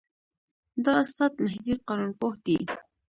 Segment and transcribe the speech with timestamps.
[0.83, 2.57] دا استاد مهدي قانونپوه دی.